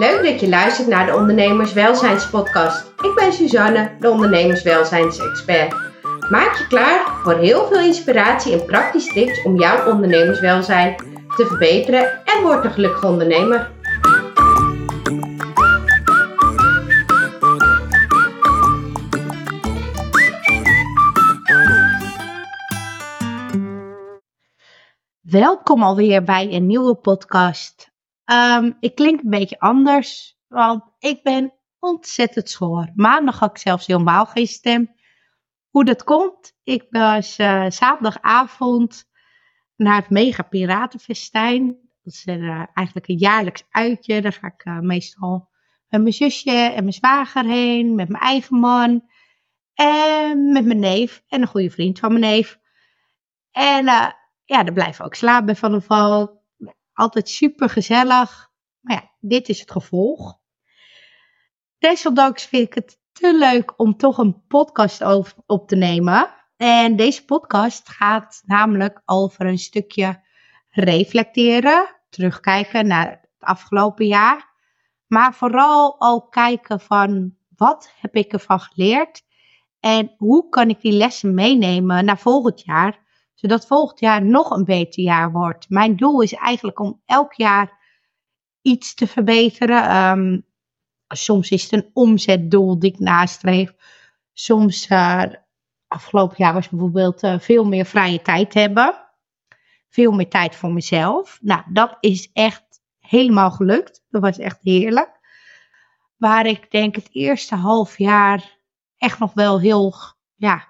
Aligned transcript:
Leuk 0.00 0.22
dat 0.22 0.40
je 0.40 0.48
luistert 0.48 0.88
naar 0.88 1.06
de 1.06 1.14
Ondernemerswelzijnspodcast. 1.14 2.92
Ik 3.02 3.14
ben 3.14 3.32
Suzanne, 3.32 3.90
de 3.98 4.10
ondernemerswelzijnsexpert. 4.10 5.74
Maak 6.30 6.56
je 6.58 6.66
klaar 6.68 7.20
voor 7.22 7.34
heel 7.34 7.66
veel 7.66 7.80
inspiratie 7.80 8.52
en 8.52 8.64
praktische 8.66 9.12
tips 9.12 9.42
om 9.42 9.58
jouw 9.58 9.92
ondernemerswelzijn 9.92 10.96
te 11.36 11.46
verbeteren 11.46 12.24
en 12.24 12.42
word 12.42 12.64
een 12.64 12.70
gelukkige 12.70 13.06
ondernemer. 13.06 13.70
Welkom 25.20 25.82
alweer 25.82 26.24
bij 26.24 26.52
een 26.52 26.66
nieuwe 26.66 26.94
podcast. 26.94 27.89
Ehm, 28.30 28.72
ik 28.80 28.94
klink 28.94 29.22
een 29.22 29.30
beetje 29.30 29.58
anders, 29.58 30.38
want 30.48 30.82
ik 30.98 31.22
ben 31.22 31.52
ontzettend 31.78 32.50
schoor. 32.50 32.90
Maandag 32.94 33.38
had 33.38 33.50
ik 33.50 33.58
zelfs 33.58 33.86
helemaal 33.86 34.26
geen 34.26 34.46
stem. 34.46 34.94
Hoe 35.70 35.84
dat 35.84 36.04
komt? 36.04 36.52
Ik 36.62 36.86
was 36.90 37.38
uh, 37.38 37.64
zaterdagavond 37.68 39.04
naar 39.76 39.96
het 39.96 40.10
Mega 40.10 40.42
Piratenfestijn. 40.42 41.66
Dat 42.02 42.12
is 42.12 42.26
uh, 42.26 42.64
eigenlijk 42.74 43.08
een 43.08 43.18
jaarlijks 43.18 43.64
uitje. 43.70 44.20
Daar 44.20 44.32
ga 44.32 44.46
ik 44.46 44.64
uh, 44.64 44.78
meestal 44.78 45.48
met 45.88 46.00
mijn 46.00 46.14
zusje 46.14 46.50
en 46.50 46.82
mijn 46.82 46.92
zwager 46.92 47.44
heen, 47.44 47.94
met 47.94 48.08
mijn 48.08 48.22
eigen 48.22 48.56
man 48.56 49.08
en 49.74 50.52
met 50.52 50.64
mijn 50.64 50.78
neef 50.78 51.22
en 51.28 51.40
een 51.40 51.48
goede 51.48 51.70
vriend 51.70 51.98
van 51.98 52.12
mijn 52.12 52.24
neef. 52.24 52.58
En 53.50 53.84
ja, 54.44 54.64
er 54.64 54.72
blijven 54.72 55.04
ook 55.04 55.14
slapen 55.14 55.56
van 55.56 55.72
de 55.72 55.80
val. 55.80 56.39
Altijd 57.00 57.28
super 57.28 57.70
gezellig. 57.70 58.50
Maar 58.80 58.96
ja, 58.96 59.10
dit 59.20 59.48
is 59.48 59.60
het 59.60 59.70
gevolg. 59.70 60.38
Desondanks 61.78 62.44
vind 62.44 62.66
ik 62.66 62.74
het 62.74 63.00
te 63.12 63.38
leuk 63.38 63.80
om 63.80 63.96
toch 63.96 64.18
een 64.18 64.46
podcast 64.46 65.02
op 65.46 65.68
te 65.68 65.76
nemen. 65.76 66.34
En 66.56 66.96
deze 66.96 67.24
podcast 67.24 67.88
gaat 67.88 68.42
namelijk 68.44 69.02
over 69.04 69.46
een 69.46 69.58
stukje 69.58 70.22
reflecteren, 70.70 71.96
terugkijken 72.08 72.86
naar 72.86 73.10
het 73.10 73.28
afgelopen 73.38 74.06
jaar. 74.06 74.48
Maar 75.06 75.34
vooral 75.34 75.96
ook 75.98 76.32
kijken 76.32 76.80
van 76.80 77.36
wat 77.56 77.92
heb 77.96 78.14
ik 78.14 78.32
ervan 78.32 78.60
geleerd 78.60 79.22
en 79.80 80.14
hoe 80.16 80.48
kan 80.48 80.68
ik 80.68 80.80
die 80.80 80.92
lessen 80.92 81.34
meenemen 81.34 82.04
naar 82.04 82.18
volgend 82.18 82.60
jaar 82.64 83.08
zodat 83.40 83.66
volgend 83.66 84.00
jaar 84.00 84.24
nog 84.24 84.50
een 84.50 84.64
beter 84.64 85.02
jaar 85.02 85.32
wordt. 85.32 85.68
Mijn 85.68 85.96
doel 85.96 86.20
is 86.20 86.32
eigenlijk 86.32 86.78
om 86.80 87.02
elk 87.06 87.32
jaar 87.32 87.78
iets 88.62 88.94
te 88.94 89.06
verbeteren. 89.06 89.82
Ehm, 89.82 90.40
soms 91.08 91.50
is 91.50 91.62
het 91.62 91.72
een 91.72 91.90
omzetdoel 91.92 92.78
die 92.78 92.92
ik 92.92 92.98
nastreef. 92.98 93.74
Soms, 94.32 94.88
uh, 94.88 95.24
afgelopen 95.86 96.36
jaar 96.38 96.54
was 96.54 96.68
bijvoorbeeld 96.68 97.22
uh, 97.22 97.38
veel 97.38 97.64
meer 97.64 97.84
vrije 97.84 98.22
tijd 98.22 98.54
hebben. 98.54 99.08
Veel 99.88 100.12
meer 100.12 100.28
tijd 100.28 100.56
voor 100.56 100.72
mezelf. 100.72 101.38
Nou, 101.42 101.62
dat 101.72 101.96
is 102.00 102.30
echt 102.32 102.64
helemaal 102.98 103.50
gelukt. 103.50 104.04
Dat 104.10 104.22
was 104.22 104.38
echt 104.38 104.58
heerlijk. 104.62 105.18
Waar 106.16 106.46
ik 106.46 106.70
denk 106.70 106.94
het 106.94 107.08
eerste 107.12 107.54
half 107.54 107.98
jaar 107.98 108.58
echt 108.96 109.18
nog 109.18 109.32
wel 109.32 109.60
heel 109.60 109.94
ja, 110.34 110.68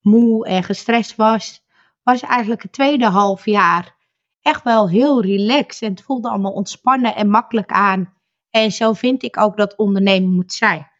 moe 0.00 0.46
en 0.46 0.62
gestrest 0.62 1.16
was 1.16 1.64
was 2.06 2.20
eigenlijk 2.22 2.62
het 2.62 2.72
tweede 2.72 3.06
half 3.06 3.44
jaar 3.44 3.96
echt 4.40 4.62
wel 4.62 4.88
heel 4.88 5.22
relaxed. 5.22 5.82
En 5.82 5.90
het 5.90 6.02
voelde 6.02 6.28
allemaal 6.28 6.52
ontspannen 6.52 7.14
en 7.14 7.28
makkelijk 7.28 7.70
aan. 7.70 8.14
En 8.50 8.72
zo 8.72 8.92
vind 8.92 9.22
ik 9.22 9.38
ook 9.38 9.56
dat 9.56 9.76
ondernemen 9.76 10.30
moet 10.30 10.52
zijn. 10.52 10.90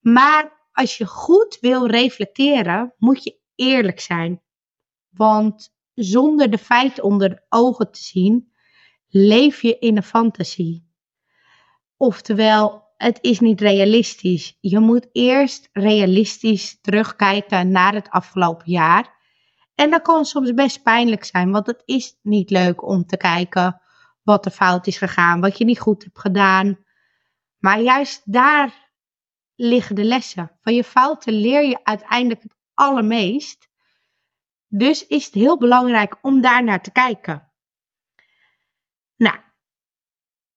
Maar 0.00 0.68
als 0.72 0.98
je 0.98 1.06
goed 1.06 1.58
wil 1.60 1.86
reflecteren, 1.86 2.94
moet 2.98 3.24
je 3.24 3.38
eerlijk 3.54 4.00
zijn. 4.00 4.42
Want 5.08 5.74
zonder 5.94 6.50
de 6.50 6.58
feiten 6.58 7.04
onder 7.04 7.28
de 7.28 7.42
ogen 7.48 7.92
te 7.92 8.02
zien, 8.02 8.52
leef 9.08 9.62
je 9.62 9.78
in 9.78 9.96
een 9.96 10.02
fantasie. 10.02 10.92
Oftewel, 11.96 12.82
het 12.96 13.18
is 13.20 13.40
niet 13.40 13.60
realistisch. 13.60 14.56
Je 14.60 14.78
moet 14.78 15.08
eerst 15.12 15.68
realistisch 15.72 16.80
terugkijken 16.80 17.70
naar 17.70 17.94
het 17.94 18.10
afgelopen 18.10 18.70
jaar 18.70 19.16
en 19.78 19.90
dat 19.90 20.02
kan 20.02 20.24
soms 20.24 20.54
best 20.54 20.82
pijnlijk 20.82 21.24
zijn, 21.24 21.50
want 21.50 21.66
het 21.66 21.82
is 21.84 22.18
niet 22.22 22.50
leuk 22.50 22.82
om 22.82 23.06
te 23.06 23.16
kijken 23.16 23.80
wat 24.22 24.44
er 24.44 24.50
fout 24.50 24.86
is 24.86 24.98
gegaan, 24.98 25.40
wat 25.40 25.58
je 25.58 25.64
niet 25.64 25.80
goed 25.80 26.04
hebt 26.04 26.18
gedaan. 26.18 26.78
Maar 27.58 27.80
juist 27.80 28.32
daar 28.32 28.92
liggen 29.54 29.94
de 29.94 30.04
lessen. 30.04 30.50
Van 30.60 30.74
je 30.74 30.84
fouten 30.84 31.32
leer 31.32 31.64
je 31.64 31.84
uiteindelijk 31.84 32.42
het 32.42 32.54
allermeest. 32.74 33.68
Dus 34.68 35.06
is 35.06 35.24
het 35.24 35.34
heel 35.34 35.58
belangrijk 35.58 36.18
om 36.22 36.40
daar 36.40 36.64
naar 36.64 36.82
te 36.82 36.92
kijken. 36.92 37.52
Nou, 39.16 39.36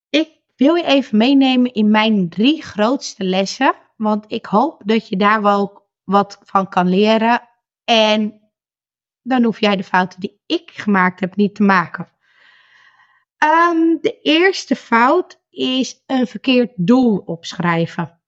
ik 0.09 0.31
wil 0.55 0.75
je 0.75 0.85
even 0.85 1.17
meenemen 1.17 1.73
in 1.73 1.91
mijn 1.91 2.29
drie 2.29 2.63
grootste 2.63 3.23
lessen. 3.23 3.75
Want 3.95 4.25
ik 4.27 4.45
hoop 4.45 4.81
dat 4.85 5.07
je 5.07 5.17
daar 5.17 5.41
wel 5.41 5.89
wat 6.03 6.39
van 6.43 6.69
kan 6.69 6.89
leren. 6.89 7.49
En 7.83 8.40
dan 9.21 9.43
hoef 9.43 9.59
jij 9.59 9.75
de 9.75 9.83
fouten 9.83 10.19
die 10.19 10.41
ik 10.45 10.71
gemaakt 10.73 11.19
heb 11.19 11.35
niet 11.35 11.55
te 11.55 11.63
maken. 11.63 12.07
Um, 13.43 13.97
de 14.01 14.19
eerste 14.21 14.75
fout 14.75 15.41
is 15.49 16.03
een 16.05 16.27
verkeerd 16.27 16.71
doel 16.75 17.17
opschrijven. 17.17 18.21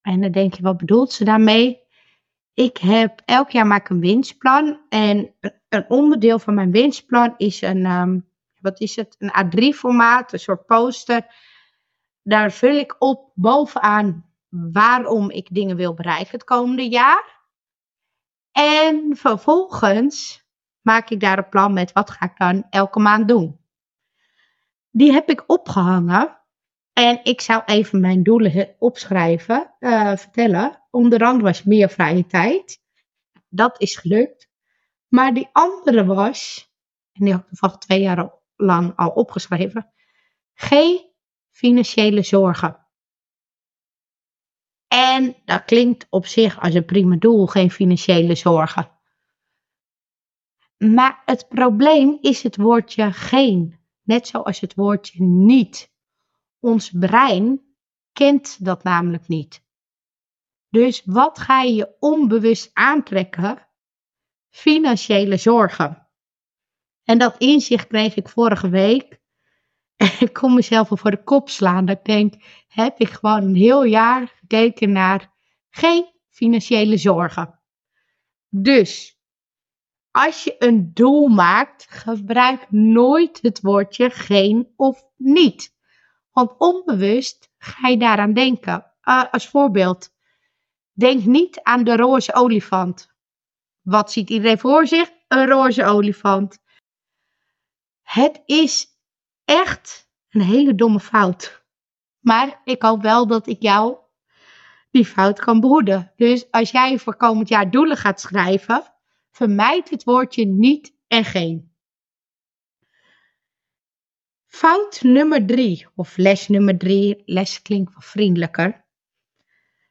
En 0.00 0.20
dan 0.20 0.30
denk 0.30 0.54
je, 0.54 0.62
wat 0.62 0.76
bedoelt 0.76 1.12
ze 1.12 1.24
daarmee? 1.24 1.80
Ik 2.54 2.76
heb 2.76 3.22
elk 3.24 3.50
jaar 3.50 3.66
maak 3.66 3.88
een 3.88 4.00
winstplan. 4.00 4.80
En 4.88 5.34
een 5.68 5.84
onderdeel 5.88 6.38
van 6.38 6.54
mijn 6.54 6.70
winstplan 6.70 7.34
is 7.36 7.62
een, 7.62 7.86
um, 7.86 8.28
wat 8.60 8.80
is 8.80 8.96
het? 8.96 9.16
Een 9.18 9.32
A3-formaat, 9.44 10.32
een 10.32 10.38
soort 10.38 10.66
poster. 10.66 11.26
Daar 12.22 12.52
vul 12.52 12.76
ik 12.76 12.96
op 12.98 13.32
bovenaan 13.34 14.30
waarom 14.48 15.30
ik 15.30 15.48
dingen 15.50 15.76
wil 15.76 15.94
bereiken 15.94 16.30
het 16.30 16.44
komende 16.44 16.88
jaar. 16.88 17.39
En 18.52 19.16
vervolgens 19.16 20.44
maak 20.80 21.10
ik 21.10 21.20
daar 21.20 21.38
een 21.38 21.48
plan 21.48 21.72
met 21.72 21.92
wat 21.92 22.10
ga 22.10 22.26
ik 22.26 22.36
dan 22.36 22.66
elke 22.70 23.00
maand 23.00 23.28
doen. 23.28 23.60
Die 24.90 25.12
heb 25.12 25.28
ik 25.30 25.44
opgehangen. 25.46 26.38
En 26.92 27.20
ik 27.22 27.40
zou 27.40 27.62
even 27.64 28.00
mijn 28.00 28.22
doelen 28.22 28.74
opschrijven, 28.78 29.74
uh, 29.78 30.16
vertellen. 30.16 30.86
Onder 30.90 31.24
andere 31.24 31.44
was 31.44 31.62
meer 31.62 31.88
vrije 31.88 32.26
tijd. 32.26 32.82
Dat 33.48 33.80
is 33.80 33.96
gelukt. 33.96 34.48
Maar 35.08 35.34
die 35.34 35.48
andere 35.52 36.04
was, 36.04 36.70
en 37.12 37.24
die 37.24 37.32
had 37.32 37.42
ik 37.42 37.48
toevallig 37.48 37.76
twee 37.76 38.00
jaar 38.00 38.32
lang 38.56 38.96
al 38.96 39.08
opgeschreven. 39.10 39.92
Geen 40.54 41.10
financiële 41.50 42.22
zorgen. 42.22 42.86
En 44.92 45.36
dat 45.44 45.64
klinkt 45.64 46.06
op 46.10 46.26
zich 46.26 46.60
als 46.60 46.74
een 46.74 46.84
prima 46.84 47.16
doel, 47.16 47.46
geen 47.46 47.70
financiële 47.70 48.34
zorgen. 48.34 48.90
Maar 50.76 51.22
het 51.24 51.48
probleem 51.48 52.18
is 52.20 52.42
het 52.42 52.56
woordje 52.56 53.12
geen, 53.12 53.78
net 54.02 54.26
zoals 54.26 54.60
het 54.60 54.74
woordje 54.74 55.22
niet. 55.22 55.92
Ons 56.60 56.90
brein 56.90 57.74
kent 58.12 58.64
dat 58.64 58.82
namelijk 58.82 59.28
niet. 59.28 59.64
Dus 60.68 61.02
wat 61.04 61.38
ga 61.38 61.60
je 61.62 61.74
je 61.74 61.96
onbewust 61.98 62.70
aantrekken? 62.72 63.68
Financiële 64.48 65.36
zorgen. 65.36 66.08
En 67.04 67.18
dat 67.18 67.38
inzicht 67.38 67.86
kreeg 67.86 68.14
ik 68.14 68.28
vorige 68.28 68.68
week. 68.68 69.19
Ik 70.26 70.32
kon 70.32 70.54
mezelf 70.54 70.90
al 70.90 70.96
voor 70.96 71.10
de 71.10 71.24
kop 71.24 71.48
slaan. 71.48 71.84
Dat 71.84 71.98
ik 71.98 72.04
denk, 72.04 72.34
heb 72.68 72.98
ik 72.98 73.08
gewoon 73.08 73.42
een 73.42 73.54
heel 73.54 73.84
jaar 73.84 74.28
gekeken 74.40 74.92
naar 74.92 75.32
geen 75.70 76.06
financiële 76.28 76.96
zorgen. 76.96 77.60
Dus 78.48 79.18
als 80.10 80.44
je 80.44 80.54
een 80.58 80.90
doel 80.94 81.28
maakt, 81.28 81.86
gebruik 81.88 82.70
nooit 82.70 83.38
het 83.42 83.60
woordje 83.60 84.10
geen 84.10 84.72
of 84.76 85.04
niet. 85.16 85.74
Want 86.32 86.58
onbewust 86.58 87.50
ga 87.58 87.88
je 87.88 87.96
daaraan 87.96 88.32
denken. 88.32 88.86
Uh, 89.04 89.24
als 89.30 89.48
voorbeeld, 89.48 90.10
denk 90.92 91.24
niet 91.24 91.62
aan 91.62 91.84
de 91.84 91.96
roze 91.96 92.34
olifant. 92.34 93.14
Wat 93.80 94.12
ziet 94.12 94.30
iedereen 94.30 94.58
voor 94.58 94.86
zich? 94.86 95.10
Een 95.28 95.46
roze 95.46 95.84
olifant. 95.84 96.58
Het 98.02 98.42
is 98.46 98.89
echt 99.50 100.10
een 100.28 100.40
hele 100.40 100.74
domme 100.74 101.00
fout. 101.00 101.64
Maar 102.20 102.60
ik 102.64 102.82
hoop 102.82 103.02
wel 103.02 103.26
dat 103.26 103.46
ik 103.46 103.62
jou 103.62 103.96
die 104.90 105.04
fout 105.04 105.38
kan 105.38 105.60
behoeden. 105.60 106.12
Dus 106.16 106.50
als 106.50 106.70
jij 106.70 106.98
voor 106.98 107.16
komend 107.16 107.48
jaar 107.48 107.70
doelen 107.70 107.96
gaat 107.96 108.20
schrijven, 108.20 108.92
vermijd 109.30 109.90
het 109.90 110.04
woordje 110.04 110.46
niet 110.46 110.94
en 111.06 111.24
geen. 111.24 111.74
Fout 114.46 115.02
nummer 115.02 115.46
drie, 115.46 115.86
of 115.94 116.16
les 116.16 116.48
nummer 116.48 116.78
drie, 116.78 117.22
les 117.24 117.62
klinkt 117.62 117.94
wat 117.94 118.04
vriendelijker. 118.04 118.84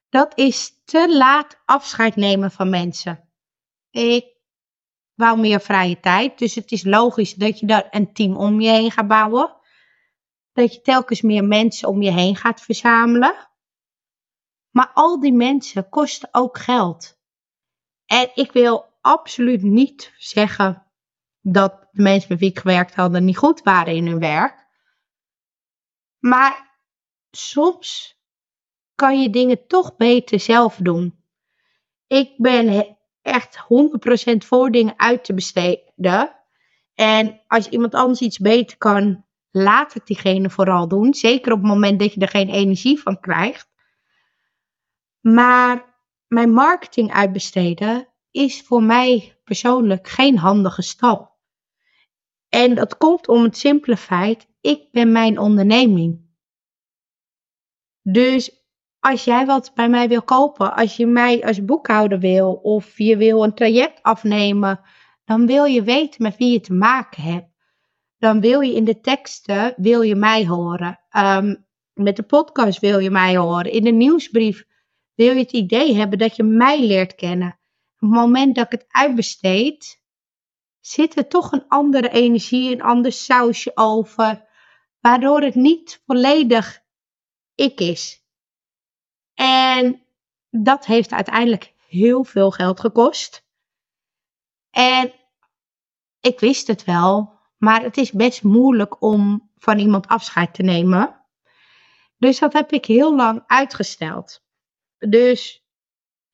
Dat 0.10 0.38
is 0.38 0.82
te 0.84 1.18
laat 1.18 1.62
afscheid 1.66 2.16
nemen 2.16 2.52
van 2.52 2.70
mensen. 2.70 3.30
Ik 3.92 4.26
wou 5.20 5.40
meer 5.40 5.62
vrije 5.62 6.00
tijd, 6.00 6.38
dus 6.38 6.56
het 6.56 6.72
is 6.72 6.84
logisch 6.84 7.34
dat 7.34 7.60
je 7.60 7.66
daar 7.66 7.88
een 7.92 8.14
team 8.14 8.38
om 8.38 8.62
je 8.62 8.70
heen 8.70 8.92
gaat 8.92 9.08
bouwen. 9.08 9.56
Dat 10.54 10.74
je 10.74 10.82
telkens 10.82 11.22
meer 11.22 11.44
mensen 11.44 11.88
om 11.88 12.02
je 12.02 12.12
heen 12.12 12.36
gaat 12.36 12.62
verzamelen. 12.62 13.50
Maar 14.70 14.92
al 14.94 15.20
die 15.20 15.34
mensen 15.34 15.90
kosten 15.90 16.30
ook 16.32 16.58
geld. 16.58 17.20
En 18.06 18.30
ik 18.34 18.52
wil 18.52 18.86
absoluut 19.02 19.62
niet 19.62 20.14
zeggen 20.18 20.86
dat 21.42 21.88
de 21.92 22.02
mensen 22.02 22.30
met 22.30 22.40
wie 22.40 22.50
ik 22.50 22.60
gewerkt 22.60 22.96
hadden 22.96 23.26
niet 23.26 23.38
goed 23.38 23.62
waren 23.62 23.96
in 23.96 24.08
hun 24.08 24.20
werk. 24.20 24.68
Maar 26.20 26.78
soms 27.32 28.18
kan 28.96 29.22
je 29.22 29.30
dingen 29.30 29.68
toch 29.68 29.96
beter 29.96 30.40
zelf 30.40 30.76
doen. 30.76 31.24
Ik 32.08 32.34
ben 32.38 32.98
echt 33.22 33.58
100% 33.58 34.38
voor 34.38 34.72
dingen 34.72 34.94
uit 34.98 35.24
te 35.24 35.34
besteden. 35.34 36.36
En 36.94 37.42
als 37.48 37.70
iemand 37.70 37.94
anders 37.94 38.20
iets 38.20 38.38
beter 38.38 38.78
kan, 38.78 39.26
laat 39.52 39.94
het 39.94 40.08
diegene 40.08 40.50
vooral 40.50 40.88
doen. 40.88 41.14
Zeker 41.14 41.52
op 41.52 41.58
het 41.58 41.68
moment 41.68 42.00
dat 42.00 42.14
je 42.14 42.20
er 42.20 42.28
geen 42.28 42.50
energie 42.50 43.00
van 43.00 43.20
krijgt. 43.20 43.70
Maar 45.20 45.98
mijn 46.28 46.52
marketing 46.52 47.14
uitbesteden 47.14 48.08
is 48.32 48.62
voor 48.62 48.84
mij 48.84 49.40
persoonlijk 49.44 50.08
geen 50.08 50.38
handige 50.38 50.82
stap. 50.82 51.38
En 52.50 52.76
dat 52.76 52.98
komt 52.98 53.28
om 53.28 53.44
het 53.44 53.58
simpele 53.58 53.98
feit, 53.98 54.48
ik 54.62 54.92
ben 54.92 55.12
mijn 55.12 55.40
onderneming. 55.40 56.28
Dus 58.02 58.59
als 59.00 59.24
jij 59.24 59.46
wat 59.46 59.72
bij 59.76 59.90
mij 59.90 60.08
wil 60.08 60.22
kopen, 60.22 60.76
als 60.76 60.96
je 60.96 61.06
mij 61.06 61.46
als 61.46 61.66
boekhouder 61.66 62.20
wil 62.20 62.54
of 62.54 62.98
je 62.98 63.18
wil 63.18 63.44
een 63.44 63.54
traject 63.54 64.04
afnemen, 64.04 64.80
dan 65.26 65.46
wil 65.46 65.66
je 65.66 65.84
weten 65.84 66.24
met 66.24 66.38
wie 66.38 66.52
je 66.52 66.60
te 66.60 66.74
maken 66.74 67.24
hebt. 67.24 67.48
Dan 68.18 68.42
wil 68.42 68.62
je 68.62 68.76
in 68.76 68.84
de 68.84 69.00
teksten, 69.00 69.74
wil 69.78 70.02
je 70.02 70.16
mij 70.16 70.48
horen. 70.48 71.00
Ehm, 71.10 71.56
met 71.94 72.16
de 72.16 72.24
podcast 72.24 72.80
wil 72.80 73.00
je 73.00 73.10
mij 73.10 73.38
horen. 73.38 73.72
In 73.72 73.84
de 73.84 73.92
nieuwsbrief 73.92 74.66
wil 75.16 75.34
je 75.34 75.40
het 75.40 75.52
idee 75.52 75.96
hebben 75.96 76.18
dat 76.18 76.36
je 76.36 76.44
mij 76.44 76.86
leert 76.86 77.16
kennen. 77.16 77.60
Op 77.94 78.00
het 78.00 78.10
moment 78.10 78.56
dat 78.56 78.66
ik 78.66 78.72
het 78.72 78.86
uitbesteed, 78.88 80.04
zit 80.80 81.18
er 81.18 81.28
toch 81.28 81.52
een 81.52 81.68
andere 81.68 82.10
energie, 82.10 82.72
een 82.72 82.82
ander 82.82 83.12
sausje 83.12 83.72
over, 83.74 84.46
waardoor 85.00 85.42
het 85.42 85.56
niet 85.56 86.04
volledig 86.06 86.82
ik 87.56 87.80
is. 87.80 88.19
En 89.40 90.02
dat 90.50 90.86
heeft 90.86 91.12
uiteindelijk 91.12 91.74
heel 91.88 92.24
veel 92.24 92.52
geld 92.52 92.80
gekost. 92.80 93.48
En 94.70 95.14
ik 96.20 96.40
wist 96.40 96.68
het 96.68 96.84
wel, 96.84 97.40
maar 97.58 97.82
het 97.82 97.98
is 97.98 98.12
best 98.12 98.44
moeilijk 98.44 99.02
om 99.02 99.52
van 99.58 99.80
iemand 99.80 100.08
afscheid 100.08 100.54
te 100.54 100.64
nemen. 100.64 101.26
Dus 102.18 102.40
dat 102.40 102.54
heb 102.54 102.72
ik 102.72 102.86
heel 102.86 103.16
lang 103.16 103.44
uitgesteld. 103.48 104.46
Dus 104.98 105.68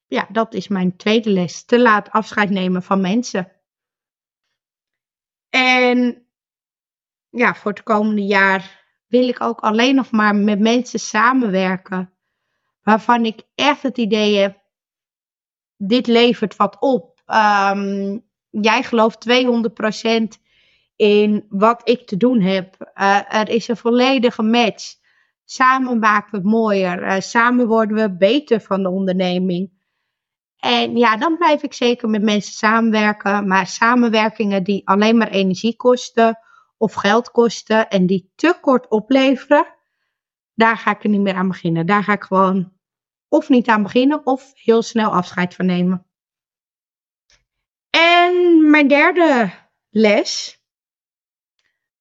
ja, 0.05 0.27
dat 0.31 0.53
is 0.53 0.67
mijn 0.67 0.97
tweede 0.97 1.29
les. 1.29 1.65
Te 1.65 1.81
laat 1.81 2.09
afscheid 2.09 2.49
nemen 2.49 2.83
van 2.83 3.01
mensen. 3.01 3.51
En 5.49 6.27
ja, 7.29 7.55
voor 7.55 7.71
het 7.71 7.83
komende 7.83 8.25
jaar 8.25 8.85
wil 9.07 9.27
ik 9.27 9.41
ook 9.41 9.59
alleen 9.59 9.95
nog 9.95 10.11
maar 10.11 10.35
met 10.35 10.59
mensen 10.59 10.99
samenwerken. 10.99 12.14
Waarvan 12.85 13.25
ik 13.25 13.41
echt 13.55 13.81
het 13.81 13.97
idee 13.97 14.37
heb, 14.37 14.61
dit 15.77 16.07
levert 16.07 16.55
wat 16.55 16.77
op. 16.79 17.21
Um, 17.27 18.23
jij 18.49 18.83
gelooft 18.83 19.27
200% 20.37 20.41
in 20.95 21.45
wat 21.49 21.89
ik 21.89 22.07
te 22.07 22.17
doen 22.17 22.41
heb. 22.41 22.91
Uh, 22.95 23.33
er 23.33 23.49
is 23.49 23.67
een 23.67 23.77
volledige 23.77 24.41
match. 24.41 24.95
Samen 25.45 25.99
maken 25.99 26.31
we 26.31 26.37
het 26.37 26.45
mooier. 26.45 27.03
Uh, 27.03 27.19
samen 27.19 27.67
worden 27.67 27.97
we 27.97 28.17
beter 28.17 28.61
van 28.61 28.83
de 28.83 28.89
onderneming. 28.89 29.71
En 30.57 30.97
ja, 30.97 31.17
dan 31.17 31.37
blijf 31.37 31.63
ik 31.63 31.73
zeker 31.73 32.09
met 32.09 32.21
mensen 32.21 32.53
samenwerken. 32.53 33.47
Maar 33.47 33.67
samenwerkingen 33.67 34.63
die 34.63 34.87
alleen 34.87 35.17
maar 35.17 35.29
energie 35.29 35.75
kosten 35.75 36.39
of 36.77 36.93
geld 36.93 37.31
kosten 37.31 37.89
en 37.89 38.05
die 38.05 38.31
te 38.35 38.57
kort 38.61 38.87
opleveren, 38.87 39.65
daar 40.53 40.77
ga 40.77 40.91
ik 40.91 41.03
er 41.03 41.09
niet 41.09 41.21
meer 41.21 41.35
aan 41.35 41.47
beginnen. 41.47 41.85
Daar 41.85 42.03
ga 42.03 42.13
ik 42.13 42.23
gewoon 42.23 42.74
of 43.35 43.49
niet 43.49 43.67
aan 43.67 43.83
beginnen 43.83 44.25
of 44.25 44.51
heel 44.53 44.81
snel 44.81 45.11
afscheid 45.11 45.55
van 45.55 45.65
nemen. 45.65 46.05
En 47.89 48.69
mijn 48.69 48.87
derde 48.87 49.51
les, 49.89 50.59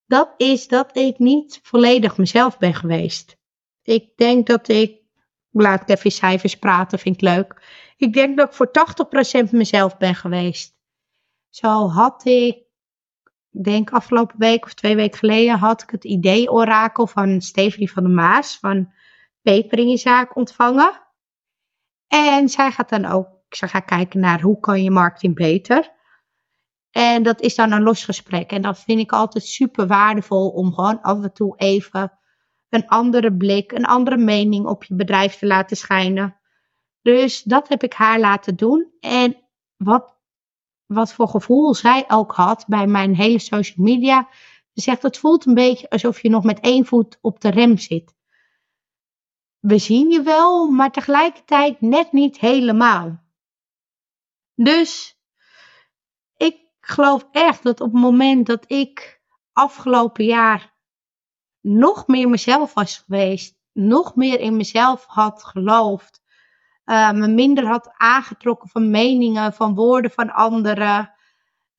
dat 0.06 0.34
is 0.36 0.68
dat 0.68 0.96
ik 0.96 1.18
niet 1.18 1.60
volledig 1.62 2.16
mezelf 2.16 2.58
ben 2.58 2.74
geweest. 2.74 3.36
Ik 3.82 4.16
denk 4.16 4.46
dat 4.46 4.68
ik, 4.68 5.00
laat 5.50 5.80
ik 5.80 5.88
even 5.88 6.10
cijfers 6.10 6.58
praten, 6.58 6.98
vind 6.98 7.14
ik 7.14 7.20
leuk. 7.20 7.62
Ik 7.96 8.12
denk 8.12 8.36
dat 8.36 8.48
ik 8.48 8.54
voor 8.54 8.70
80% 9.46 9.50
mezelf 9.50 9.96
ben 9.96 10.14
geweest. 10.14 10.76
Zo 11.48 11.88
had 11.88 12.24
ik 12.24 12.62
denk 13.62 13.90
afgelopen 13.90 14.38
week 14.38 14.64
of 14.64 14.74
twee 14.74 14.96
weken 14.96 15.18
geleden 15.18 15.58
had 15.58 15.82
ik 15.82 15.90
het 15.90 16.04
idee-orakel 16.04 17.06
van 17.06 17.40
Stephanie 17.40 17.92
van 17.92 18.02
der 18.02 18.12
Maas 18.12 18.58
van 18.58 18.92
Peper 19.42 19.78
in 19.78 19.88
je 19.88 19.96
zaak 19.96 20.36
ontvangen. 20.36 21.03
En 22.06 22.48
zij 22.48 22.70
gaat 22.70 22.88
dan 22.88 23.04
ook, 23.04 23.28
ze 23.48 23.68
gaat 23.68 23.84
kijken 23.84 24.20
naar 24.20 24.40
hoe 24.40 24.60
kan 24.60 24.82
je 24.82 24.90
marketing 24.90 25.34
beter. 25.34 25.92
En 26.90 27.22
dat 27.22 27.40
is 27.40 27.54
dan 27.54 27.72
een 27.72 27.82
los 27.82 28.04
gesprek. 28.04 28.50
En 28.50 28.62
dat 28.62 28.78
vind 28.78 29.00
ik 29.00 29.12
altijd 29.12 29.44
super 29.44 29.86
waardevol 29.86 30.48
om 30.48 30.74
gewoon 30.74 31.00
af 31.00 31.22
en 31.22 31.32
toe 31.32 31.56
even 31.56 32.18
een 32.68 32.86
andere 32.86 33.36
blik, 33.36 33.72
een 33.72 33.84
andere 33.84 34.16
mening 34.16 34.66
op 34.66 34.84
je 34.84 34.94
bedrijf 34.94 35.38
te 35.38 35.46
laten 35.46 35.76
schijnen. 35.76 36.36
Dus 37.02 37.42
dat 37.42 37.68
heb 37.68 37.82
ik 37.82 37.92
haar 37.92 38.20
laten 38.20 38.56
doen. 38.56 38.92
En 39.00 39.36
wat 39.76 40.14
wat 40.86 41.12
voor 41.12 41.28
gevoel 41.28 41.74
zij 41.74 42.04
ook 42.08 42.32
had 42.32 42.64
bij 42.66 42.86
mijn 42.86 43.14
hele 43.14 43.38
social 43.38 43.86
media. 43.86 44.28
Ze 44.72 44.80
zegt, 44.82 45.02
het 45.02 45.18
voelt 45.18 45.46
een 45.46 45.54
beetje 45.54 45.90
alsof 45.90 46.22
je 46.22 46.28
nog 46.28 46.44
met 46.44 46.60
één 46.60 46.86
voet 46.86 47.18
op 47.20 47.40
de 47.40 47.50
rem 47.50 47.78
zit. 47.78 48.14
We 49.64 49.78
zien 49.78 50.10
je 50.10 50.22
wel, 50.22 50.70
maar 50.70 50.90
tegelijkertijd 50.90 51.80
net 51.80 52.12
niet 52.12 52.38
helemaal. 52.38 53.22
Dus 54.54 55.18
ik 56.36 56.56
geloof 56.80 57.28
echt 57.30 57.62
dat 57.62 57.80
op 57.80 57.92
het 57.92 58.00
moment 58.00 58.46
dat 58.46 58.64
ik 58.70 59.22
afgelopen 59.52 60.24
jaar 60.24 60.74
nog 61.60 62.06
meer 62.06 62.28
mezelf 62.28 62.74
was 62.74 62.98
geweest, 62.98 63.58
nog 63.72 64.14
meer 64.14 64.40
in 64.40 64.56
mezelf 64.56 65.04
had 65.06 65.44
geloofd, 65.44 66.22
uh, 66.84 67.10
me 67.10 67.28
minder 67.28 67.66
had 67.66 67.92
aangetrokken 67.96 68.68
van 68.68 68.90
meningen, 68.90 69.52
van 69.52 69.74
woorden 69.74 70.10
van 70.10 70.32
anderen, 70.32 71.14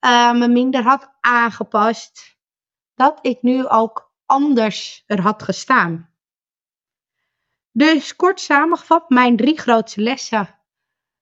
uh, 0.06 0.34
me 0.34 0.48
minder 0.48 0.84
had 0.84 1.12
aangepast, 1.20 2.38
dat 2.96 3.20
ik 3.22 3.42
nu 3.42 3.68
ook 3.68 4.14
anders 4.26 5.04
er 5.06 5.22
had 5.22 5.44
gestaan. 5.44 6.15
Dus 7.78 8.16
kort 8.16 8.40
samengevat, 8.40 9.10
mijn 9.10 9.38
drie 9.38 9.60
grootste 9.60 10.02
lessen. 10.02 10.60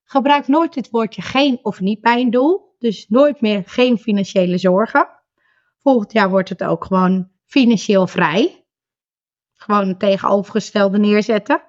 Gebruik 0.04 0.48
nooit 0.48 0.76
het 0.76 0.90
woordje 0.90 1.22
geen 1.22 1.60
of 1.62 1.80
niet 1.80 2.02
bij 2.02 2.22
een 2.22 2.30
doel. 2.30 2.76
Dus 2.80 3.06
nooit 3.10 3.42
meer 3.42 3.64
geen 3.66 3.98
financiële 3.98 4.58
zorgen. 4.58 5.10
Volgend 5.80 6.12
jaar 6.12 6.30
wordt 6.30 6.50
het 6.50 6.64
ook 6.64 6.86
gewoon 6.86 7.32
financieel 7.46 8.08
vrij. 8.08 8.66
Gewoon 9.54 9.88
het 9.88 10.00
tegenovergestelde 10.00 10.98
neerzetten. 10.98 11.64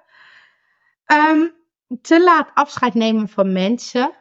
Um, 1.05 1.55
te 2.01 2.23
laat 2.23 2.51
afscheid 2.53 2.93
nemen 2.93 3.29
van 3.29 3.51
mensen. 3.51 4.11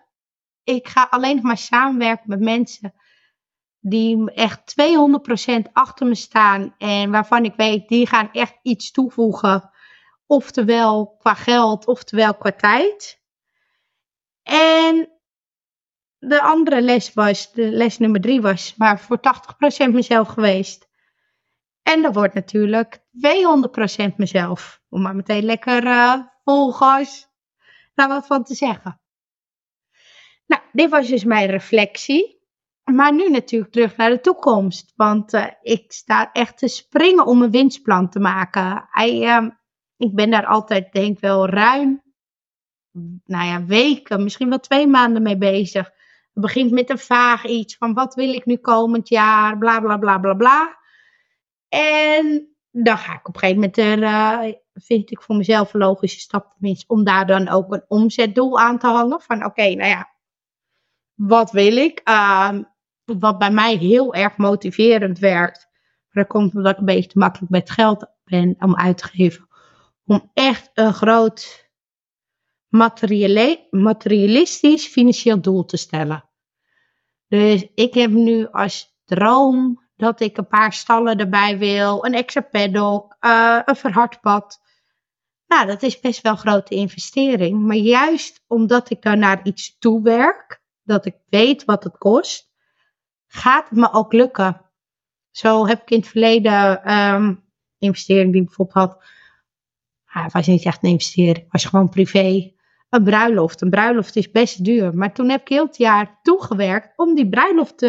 Ik 0.62 0.88
ga 0.88 1.06
alleen 1.10 1.34
nog 1.34 1.44
maar 1.44 1.58
samenwerken 1.58 2.28
met 2.28 2.40
mensen 2.40 2.94
die 3.80 4.30
echt 4.30 4.74
200% 5.68 5.72
achter 5.72 6.06
me 6.06 6.14
staan 6.14 6.74
en 6.78 7.10
waarvan 7.10 7.44
ik 7.44 7.54
weet, 7.56 7.88
die 7.88 8.06
gaan 8.06 8.32
echt 8.32 8.58
iets 8.62 8.90
toevoegen. 8.90 9.72
Oftewel 10.26 11.16
qua 11.18 11.34
geld, 11.34 11.86
oftewel 11.86 12.34
qua 12.34 12.52
tijd. 12.52 13.22
En 14.42 15.08
de 16.18 16.42
andere 16.42 16.82
les 16.82 17.12
was, 17.12 17.52
de 17.52 17.70
les 17.70 17.98
nummer 17.98 18.20
drie 18.20 18.40
was, 18.40 18.74
maar 18.76 19.00
voor 19.00 19.20
80% 19.88 19.92
mezelf 19.92 20.28
geweest. 20.28 20.88
En 21.82 22.02
dat 22.02 22.14
wordt 22.14 22.34
natuurlijk 22.34 22.98
200% 22.98 24.14
mezelf. 24.16 24.82
Om 24.88 25.02
maar 25.02 25.16
meteen 25.16 25.44
lekker 25.44 25.84
uh, 25.84 26.14
vol 26.44 26.72
gas 26.72 27.32
daar 27.94 28.08
wat 28.08 28.26
van 28.26 28.44
te 28.44 28.54
zeggen. 28.54 29.00
Nou, 30.46 30.62
dit 30.72 30.90
was 30.90 31.08
dus 31.08 31.24
mijn 31.24 31.50
reflectie. 31.50 32.42
Maar 32.84 33.14
nu 33.14 33.30
natuurlijk 33.30 33.72
terug 33.72 33.96
naar 33.96 34.10
de 34.10 34.20
toekomst. 34.20 34.92
Want 34.96 35.32
uh, 35.32 35.46
ik 35.62 35.92
sta 35.92 36.32
echt 36.32 36.58
te 36.58 36.68
springen 36.68 37.26
om 37.26 37.42
een 37.42 37.50
winstplan 37.50 38.10
te 38.10 38.20
maken. 38.20 38.88
Uh, 39.00 39.46
ik 39.96 40.14
ben 40.14 40.30
daar 40.30 40.46
altijd, 40.46 40.92
denk 40.92 41.20
wel, 41.20 41.48
ruim, 41.48 42.02
nou 43.24 43.46
ja, 43.46 43.64
weken, 43.64 44.22
misschien 44.22 44.48
wel 44.48 44.60
twee 44.60 44.86
maanden 44.86 45.22
mee 45.22 45.38
bezig. 45.38 45.92
Het 46.32 46.42
begint 46.42 46.70
met 46.70 46.90
een 46.90 46.98
vaag 46.98 47.46
iets 47.46 47.76
van 47.76 47.94
wat 47.94 48.14
wil 48.14 48.32
ik 48.32 48.44
nu 48.44 48.56
komend 48.56 49.08
jaar, 49.08 49.58
bla 49.58 49.80
bla 49.80 49.96
bla 49.96 50.18
bla 50.18 50.34
bla. 50.34 50.78
En 51.68 52.56
dan 52.70 52.98
ga 52.98 53.12
ik 53.14 53.28
op 53.28 53.34
een 53.34 53.40
gegeven 53.40 53.60
moment 53.60 53.78
er, 53.78 53.98
uh, 53.98 54.52
vind 54.74 55.10
ik 55.10 55.22
voor 55.22 55.36
mezelf 55.36 55.74
een 55.74 55.80
logische 55.80 56.20
stap 56.20 56.52
tenminste, 56.52 56.84
om 56.86 57.04
daar 57.04 57.26
dan 57.26 57.48
ook 57.48 57.72
een 57.72 57.84
omzetdoel 57.88 58.58
aan 58.60 58.78
te 58.78 58.86
hangen. 58.86 59.20
Van 59.20 59.44
oké, 59.44 59.74
nou 59.74 59.88
ja, 59.88 60.12
wat 61.14 61.50
wil 61.50 61.76
ik? 61.76 62.00
Uh, 62.08 62.58
wat 63.04 63.38
bij 63.38 63.50
mij 63.50 63.76
heel 63.76 64.14
erg 64.14 64.36
motiverend 64.36 65.18
werkt. 65.18 65.68
Dat 66.10 66.26
komt 66.26 66.54
omdat 66.54 66.72
ik 66.72 66.78
een 66.78 66.84
beetje 66.84 67.10
te 67.10 67.18
makkelijk 67.18 67.50
met 67.50 67.70
geld 67.70 68.06
ben 68.24 68.56
om 68.58 68.76
uit 68.76 68.98
te 68.98 69.04
geven. 69.04 69.48
Om 70.06 70.30
echt 70.34 70.70
een 70.74 70.92
groot 70.92 71.70
materialistisch 73.70 74.86
financieel 74.86 75.40
doel 75.40 75.64
te 75.64 75.76
stellen. 75.76 76.28
Dus 77.28 77.66
ik 77.74 77.94
heb 77.94 78.10
nu 78.10 78.46
als 78.50 78.96
droom 79.04 79.82
dat 79.96 80.20
ik 80.20 80.36
een 80.36 80.46
paar 80.46 80.72
stallen 80.72 81.16
erbij 81.16 81.58
wil, 81.58 82.04
een 82.04 82.14
extra 82.14 82.40
paddock, 82.40 83.16
uh, 83.20 83.60
een 83.64 83.76
verhard 83.76 84.20
pad. 84.20 84.60
Nou, 85.46 85.66
dat 85.66 85.82
is 85.82 86.00
best 86.00 86.22
wel 86.22 86.32
een 86.32 86.38
grote 86.38 86.74
investering. 86.74 87.66
Maar 87.66 87.76
juist 87.76 88.44
omdat 88.46 88.90
ik 88.90 89.02
daar 89.02 89.18
naar 89.18 89.46
iets 89.46 89.78
toe 89.78 90.02
werk, 90.02 90.62
dat 90.82 91.06
ik 91.06 91.16
weet 91.28 91.64
wat 91.64 91.84
het 91.84 91.98
kost, 91.98 92.52
gaat 93.26 93.68
het 93.68 93.78
me 93.78 93.92
ook 93.92 94.12
lukken. 94.12 94.70
Zo 95.30 95.66
heb 95.66 95.82
ik 95.82 95.90
in 95.90 95.98
het 95.98 96.08
verleden 96.08 96.92
um, 96.92 97.44
investering 97.78 98.32
die 98.32 98.40
ik 98.40 98.46
bijvoorbeeld 98.46 98.78
had. 98.78 99.04
Het 100.22 100.32
was 100.32 100.46
niet 100.46 100.64
echt 100.64 100.84
een 100.84 101.26
het 101.26 101.44
was 101.48 101.64
gewoon 101.64 101.88
privé. 101.88 102.52
Een 102.88 103.04
bruiloft. 103.04 103.60
Een 103.60 103.70
bruiloft 103.70 104.16
is 104.16 104.30
best 104.30 104.64
duur. 104.64 104.96
Maar 104.96 105.14
toen 105.14 105.28
heb 105.28 105.40
ik 105.40 105.48
heel 105.48 105.66
het 105.66 105.76
jaar 105.76 106.18
toegewerkt 106.22 106.98
om 106.98 107.14
die 107.14 107.28
bruiloft 107.28 107.86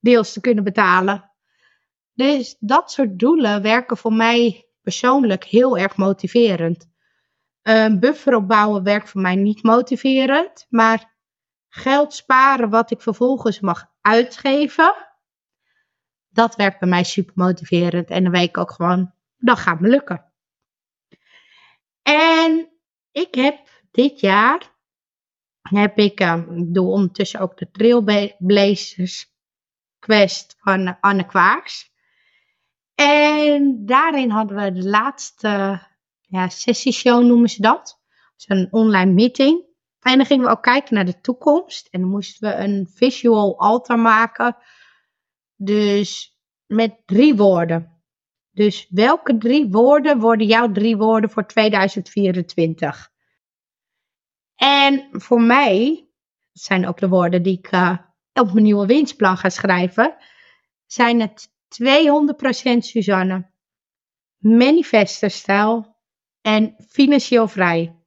deels 0.00 0.32
te 0.32 0.40
kunnen 0.40 0.64
betalen. 0.64 1.30
Dus 2.12 2.56
dat 2.58 2.90
soort 2.90 3.18
doelen 3.18 3.62
werken 3.62 3.96
voor 3.96 4.12
mij 4.12 4.68
persoonlijk 4.82 5.44
heel 5.44 5.78
erg 5.78 5.96
motiverend. 5.96 6.92
Een 7.62 8.00
buffer 8.00 8.34
opbouwen 8.34 8.82
werkt 8.82 9.10
voor 9.10 9.20
mij 9.20 9.36
niet 9.36 9.62
motiverend. 9.62 10.66
Maar 10.68 11.14
geld 11.68 12.14
sparen 12.14 12.70
wat 12.70 12.90
ik 12.90 13.00
vervolgens 13.00 13.60
mag 13.60 13.86
uitgeven. 14.00 14.94
Dat 16.28 16.56
werkt 16.56 16.80
bij 16.80 16.88
mij 16.88 17.04
super 17.04 17.32
motiverend. 17.36 18.08
En 18.08 18.22
dan 18.22 18.32
weet 18.32 18.48
ik 18.48 18.58
ook 18.58 18.70
gewoon, 18.70 19.12
dat 19.36 19.58
gaat 19.58 19.80
me 19.80 19.88
lukken. 19.88 20.32
En 22.04 22.68
ik 23.12 23.34
heb 23.34 23.68
dit 23.90 24.20
jaar, 24.20 24.72
heb 25.60 25.98
ik, 25.98 26.20
um, 26.20 26.56
ik 26.56 26.74
doe 26.74 26.86
ondertussen 26.86 27.40
ook 27.40 27.56
de 27.58 27.70
Trailblazers 27.70 29.32
Quest 29.98 30.56
van 30.58 31.00
Anne 31.00 31.26
Kwaaks. 31.26 31.92
En 32.94 33.86
daarin 33.86 34.30
hadden 34.30 34.56
we 34.56 34.72
de 34.72 34.88
laatste 34.88 35.82
ja, 36.20 36.48
sessieshow 36.48 37.24
noemen 37.24 37.48
ze 37.48 37.62
dat. 37.62 38.00
Dus 38.36 38.48
een 38.48 38.68
online 38.70 39.12
meeting. 39.12 39.64
En 40.00 40.16
dan 40.16 40.26
gingen 40.26 40.44
we 40.44 40.50
ook 40.50 40.62
kijken 40.62 40.94
naar 40.94 41.04
de 41.04 41.20
toekomst. 41.20 41.88
En 41.90 42.00
dan 42.00 42.10
moesten 42.10 42.48
we 42.48 42.54
een 42.54 42.88
visual 42.94 43.58
altar 43.58 43.98
maken. 43.98 44.56
Dus 45.56 46.38
met 46.66 47.02
drie 47.06 47.34
woorden. 47.34 47.93
Dus 48.54 48.86
welke 48.90 49.38
drie 49.38 49.68
woorden 49.70 50.18
worden 50.18 50.46
jouw 50.46 50.72
drie 50.72 50.96
woorden 50.96 51.30
voor 51.30 51.46
2024? 51.46 53.12
En 54.54 55.08
voor 55.10 55.40
mij, 55.40 56.08
zijn 56.52 56.86
ook 56.86 56.98
de 56.98 57.08
woorden 57.08 57.42
die 57.42 57.58
ik 57.58 57.72
uh, 57.72 57.98
op 58.32 58.52
mijn 58.52 58.64
nieuwe 58.64 58.86
winstplan 58.86 59.36
ga 59.36 59.48
schrijven, 59.48 60.16
zijn 60.86 61.20
het 61.20 61.48
200% 61.82 62.78
Suzanne, 62.78 63.50
manifesterstijl 64.38 65.96
en 66.40 66.74
financieel 66.88 67.48
vrij. 67.48 67.98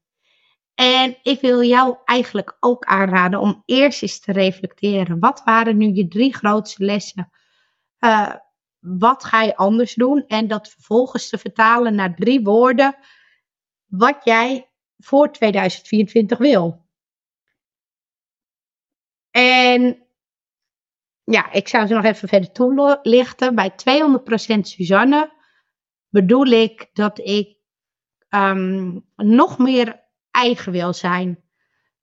En 0.75 1.17
ik 1.23 1.41
wil 1.41 1.63
jou 1.63 1.97
eigenlijk 2.05 2.57
ook 2.59 2.85
aanraden 2.85 3.39
om 3.39 3.63
eerst 3.65 4.01
eens 4.01 4.19
te 4.19 4.31
reflecteren. 4.31 5.19
Wat 5.19 5.41
waren 5.43 5.77
nu 5.77 5.93
je 5.93 6.07
drie 6.07 6.35
grootste 6.35 6.83
lessen? 6.83 7.29
Uh, 7.99 8.33
wat 8.79 9.23
ga 9.23 9.41
je 9.41 9.55
anders 9.55 9.93
doen? 9.93 10.23
En 10.27 10.47
dat 10.47 10.69
vervolgens 10.69 11.29
te 11.29 11.37
vertalen 11.37 11.95
naar 11.95 12.15
drie 12.15 12.43
woorden. 12.43 12.95
Wat 13.85 14.17
jij 14.23 14.71
voor 14.97 15.31
2024 15.31 16.37
wil. 16.37 16.85
En 19.31 20.07
ja, 21.23 21.51
ik 21.51 21.67
zou 21.67 21.87
ze 21.87 21.93
nog 21.93 22.03
even 22.03 22.27
verder 22.27 22.51
toelichten. 22.51 23.55
Bij 23.55 23.71
200% 23.71 24.59
Suzanne 24.59 25.33
bedoel 26.09 26.45
ik 26.45 26.89
dat 26.93 27.19
ik 27.19 27.57
um, 28.29 29.05
nog 29.15 29.57
meer 29.57 30.05
eigen 30.31 30.71
wil 30.71 30.93
zijn. 30.93 31.45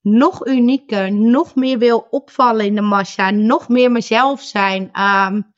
Nog 0.01 0.47
unieker, 0.47 1.11
nog 1.11 1.55
meer 1.55 1.77
wil 1.77 2.07
opvallen 2.09 2.65
in 2.65 2.75
de 2.75 2.81
massa, 2.81 3.29
nog 3.29 3.69
meer 3.69 3.91
mezelf 3.91 4.41
zijn. 4.41 5.01
Um, 5.01 5.54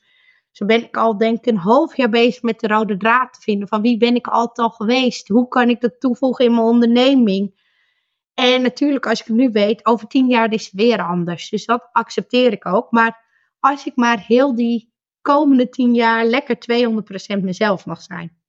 zo 0.58 0.66
ben 0.66 0.84
ik 0.84 0.98
al 0.98 1.18
denk 1.18 1.38
ik 1.38 1.46
een 1.46 1.58
half 1.58 1.98
jaar 1.98 2.10
bezig 2.10 2.42
met 2.42 2.60
de 2.60 2.68
rode 2.68 2.98
draad 2.98 3.34
te 3.34 3.42
vinden. 3.42 3.68
Van 3.68 3.82
wie 3.82 3.98
ben 3.98 4.16
ik 4.16 4.28
altijd 4.28 4.58
al 4.58 4.70
geweest? 4.70 5.28
Hoe 5.28 5.48
kan 5.48 5.70
ik 5.70 5.82
dat 5.82 6.00
toevoegen 6.00 6.46
in 6.46 6.52
mijn 6.52 6.64
onderneming? 6.64 7.66
En 8.34 8.62
natuurlijk, 8.62 9.08
als 9.08 9.20
ik 9.20 9.26
het 9.26 9.36
nu 9.36 9.50
weet, 9.52 9.86
over 9.86 10.08
tien 10.08 10.28
jaar 10.28 10.54
is 10.54 10.66
het 10.66 10.74
weer 10.74 11.02
anders. 11.02 11.50
Dus 11.50 11.66
dat 11.66 11.90
accepteer 11.92 12.52
ik 12.52 12.66
ook. 12.66 12.92
Maar 12.92 13.26
als 13.60 13.86
ik 13.86 13.96
maar 13.96 14.20
heel 14.28 14.56
die 14.56 14.94
komende 15.22 15.70
tien 15.70 15.94
jaar 15.94 16.26
lekker 16.26 16.58
200% 17.40 17.44
mezelf 17.44 17.86
mag 17.86 18.02
zijn. 18.02 18.42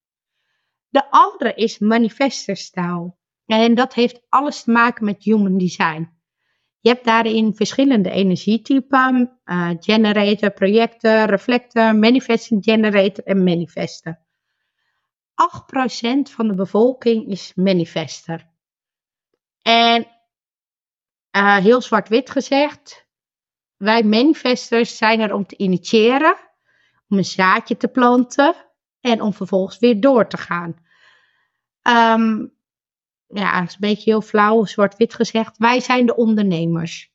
De 0.89 1.11
andere 1.11 1.55
is 1.55 1.79
manifesterstijl. 1.79 3.19
En 3.47 3.75
dat 3.75 3.95
heeft 3.95 4.27
alles 4.29 4.63
te 4.63 4.71
maken 4.71 5.05
met 5.05 5.25
human 5.25 5.59
design. 5.59 6.18
Je 6.89 6.95
hebt 6.95 7.07
daarin 7.07 7.55
verschillende 7.55 8.11
energietypen: 8.11 9.39
uh, 9.45 9.71
generator, 9.81 10.51
projector, 10.51 11.25
reflector, 11.25 11.97
manifesting 11.97 12.65
generator 12.65 13.25
en 13.25 13.45
manifester. 13.45 14.19
8% 14.19 14.23
van 16.31 16.49
de 16.49 16.55
bevolking 16.55 17.27
is 17.27 17.53
manifester. 17.55 18.51
En 19.63 20.07
uh, 21.37 21.57
heel 21.57 21.81
zwart-wit 21.81 22.31
gezegd, 22.31 23.07
wij 23.77 24.03
manifesters 24.03 24.97
zijn 24.97 25.21
er 25.21 25.35
om 25.35 25.47
te 25.47 25.57
initiëren, 25.57 26.37
om 27.09 27.19
een 27.19 27.25
zaadje 27.25 27.77
te 27.77 27.89
planten 27.89 28.55
en 29.01 29.21
om 29.21 29.33
vervolgens 29.33 29.79
weer 29.79 30.01
door 30.01 30.29
te 30.29 30.37
gaan. 30.37 30.77
Um, 31.83 32.58
ja, 33.29 33.63
is 33.63 33.73
een 33.73 33.81
beetje 33.81 34.11
heel 34.11 34.21
flauw, 34.21 34.65
zwart-wit 34.65 35.15
gezegd. 35.15 35.59
Wij 35.59 35.81
zijn 35.81 36.07
de 36.07 36.17
ondernemers. 36.17 37.13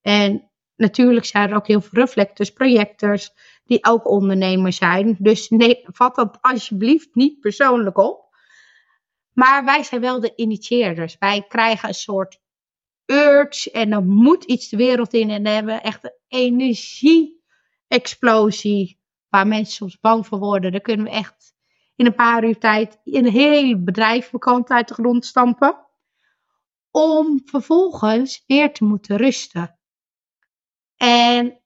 En 0.00 0.50
natuurlijk 0.76 1.26
zijn 1.26 1.50
er 1.50 1.56
ook 1.56 1.66
heel 1.66 1.80
veel 1.80 2.00
reflectors, 2.00 2.50
projectors, 2.50 3.32
die 3.64 3.84
ook 3.84 4.08
ondernemers 4.08 4.76
zijn. 4.76 5.16
Dus 5.18 5.48
nee, 5.48 5.82
vat 5.84 6.14
dat 6.14 6.38
alsjeblieft 6.40 7.14
niet 7.14 7.40
persoonlijk 7.40 7.98
op. 7.98 8.22
Maar 9.32 9.64
wij 9.64 9.82
zijn 9.82 10.00
wel 10.00 10.20
de 10.20 10.32
initieerders. 10.34 11.16
Wij 11.18 11.44
krijgen 11.48 11.88
een 11.88 11.94
soort 11.94 12.42
urge 13.06 13.70
en 13.70 13.90
dan 13.90 14.08
moet 14.08 14.44
iets 14.44 14.68
de 14.68 14.76
wereld 14.76 15.12
in. 15.12 15.30
En 15.30 15.42
dan 15.42 15.52
hebben 15.52 15.74
we 15.74 15.80
echt 15.80 16.04
een 16.04 16.18
energie-explosie 16.28 19.00
waar 19.28 19.46
mensen 19.46 19.74
soms 19.74 20.00
bang 20.00 20.26
voor 20.26 20.38
worden. 20.38 20.72
Dan 20.72 20.80
kunnen 20.80 21.06
we 21.06 21.12
echt 21.12 21.53
in 21.96 22.06
een 22.06 22.14
paar 22.14 22.44
uur 22.44 22.58
tijd 22.58 23.00
een 23.04 23.28
heel 23.28 23.82
bedrijf 23.82 24.30
bekant 24.30 24.70
uit 24.70 24.88
de 24.88 24.94
grond 24.94 25.26
stampen. 25.26 25.86
Om 26.90 27.40
vervolgens 27.44 28.44
weer 28.46 28.72
te 28.72 28.84
moeten 28.84 29.16
rusten. 29.16 29.78
En 30.96 31.60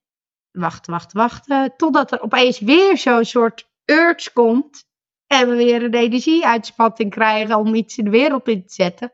wachten, 0.50 0.92
wachten, 0.92 1.18
wachten. 1.18 1.76
Totdat 1.76 2.12
er 2.12 2.22
opeens 2.22 2.58
weer 2.58 2.98
zo'n 2.98 3.24
soort 3.24 3.70
urge 3.84 4.32
komt. 4.32 4.86
En 5.26 5.48
we 5.48 5.56
weer 5.56 5.82
een 5.82 5.94
energieuitspatting 5.94 7.10
krijgen 7.10 7.56
om 7.56 7.74
iets 7.74 7.98
in 7.98 8.04
de 8.04 8.10
wereld 8.10 8.48
in 8.48 8.66
te 8.66 8.72
zetten. 8.72 9.12